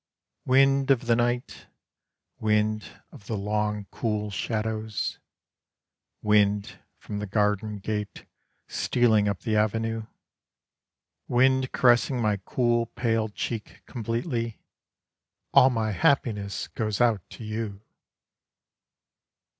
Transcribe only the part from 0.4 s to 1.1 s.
_Wind of